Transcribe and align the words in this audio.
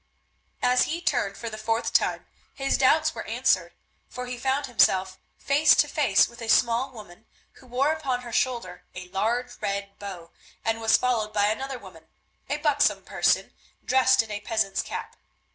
As 0.63 0.85
he 0.85 0.99
turned 0.99 1.37
for 1.37 1.47
the 1.47 1.59
fourth 1.59 1.93
time 1.93 2.25
his 2.55 2.75
doubts 2.75 3.13
were 3.13 3.27
answered, 3.27 3.73
for 4.09 4.25
he 4.25 4.35
found 4.35 4.65
himself 4.65 5.19
face 5.37 5.75
to 5.75 5.87
face 5.87 6.27
with 6.27 6.41
a 6.41 6.49
small 6.49 6.89
woman 6.89 7.27
who 7.59 7.67
wore 7.67 7.91
upon 7.91 8.21
her 8.21 8.33
shoulder 8.33 8.83
a 8.95 9.09
large 9.09 9.61
red 9.61 9.99
bow, 9.99 10.31
and 10.65 10.81
was 10.81 10.97
followed 10.97 11.33
by 11.33 11.49
another 11.51 11.77
woman, 11.77 12.07
a 12.49 12.57
buxom 12.57 13.03
person 13.03 13.53
dressed 13.85 14.23
in 14.23 14.31
a 14.31 14.39
peasant's 14.41 14.81
cap. 14.81 15.17